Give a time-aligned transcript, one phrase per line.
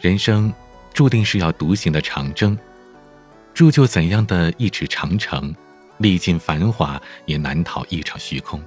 [0.00, 0.52] 人生
[0.92, 2.56] 注定是要独行的长征，
[3.54, 5.54] 铸就怎样的一尺长城，
[5.98, 8.62] 历尽繁华也难逃一场虚空。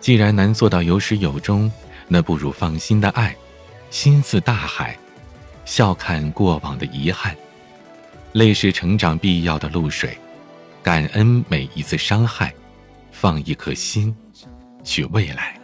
[0.00, 1.70] 既然难做到有始有终，
[2.08, 3.36] 那不如放心的爱，
[3.90, 4.98] 心似大海，
[5.64, 7.36] 笑看过往的遗憾。
[8.32, 10.16] 泪是成长必要的露水，
[10.82, 12.52] 感恩每一次伤害，
[13.10, 14.14] 放一颗心
[14.82, 15.61] 去未来。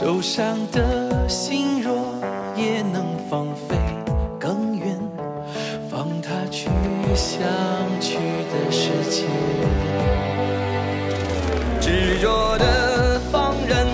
[0.00, 1.92] 受伤的心若
[2.54, 3.74] 也能放飞
[4.38, 4.96] 更远，
[5.90, 6.68] 放它去。
[7.16, 7.40] 想
[8.00, 9.24] 去的世界，
[11.80, 13.88] 执着的放任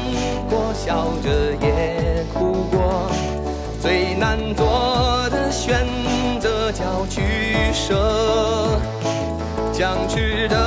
[0.51, 1.31] 过，笑着
[1.63, 3.11] 也哭过，
[3.81, 5.87] 最难做的选
[6.39, 7.23] 择叫取
[7.73, 8.79] 舍，
[9.73, 10.64] 僵持的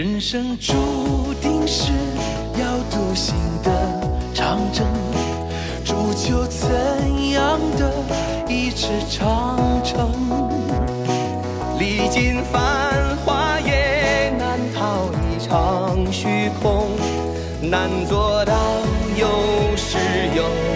[0.00, 0.72] 人生注
[1.42, 1.92] 定是
[2.58, 3.70] 要独行的
[4.32, 4.86] 长征，
[5.84, 6.70] 铸就怎
[7.32, 7.92] 样的
[8.48, 10.10] 一尺长城？
[11.78, 16.86] 历尽繁华也难逃一场虚空，
[17.60, 18.54] 难做到
[19.18, 19.28] 有
[19.76, 19.98] 始
[20.34, 20.69] 有。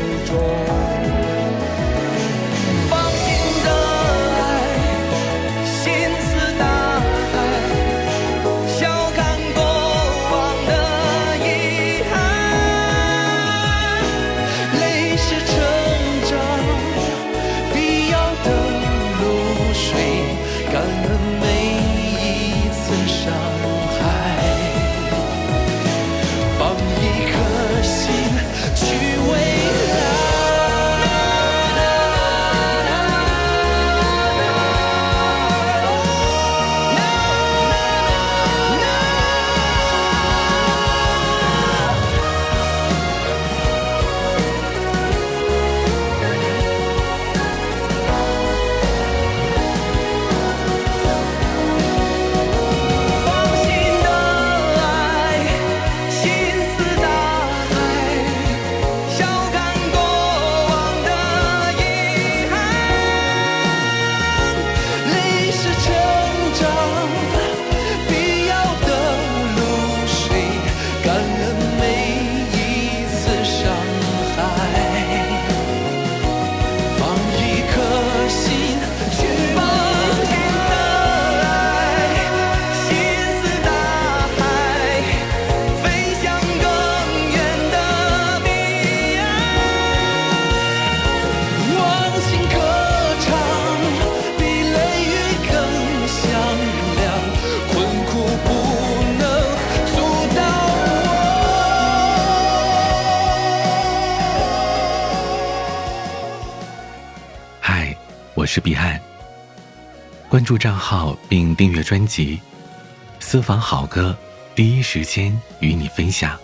[108.45, 109.01] 我是彼岸。
[110.29, 112.39] 关注账号并订阅专辑，
[113.19, 114.15] 私房好歌，
[114.55, 116.39] 第一时间与你分享。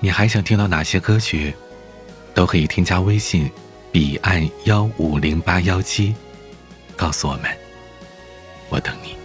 [0.00, 1.54] 你还想听到哪些歌曲？
[2.34, 3.48] 都可以添加微信
[3.92, 6.12] 彼岸幺五零八幺七，
[6.96, 7.44] 告诉我们，
[8.68, 9.17] 我等你。